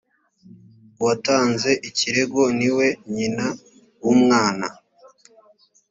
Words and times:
uwatanze 0.99 1.71
ikirego 1.89 2.41
ni 2.59 2.69
we 2.75 2.87
nyina 3.13 3.47
w’umwana 4.03 4.67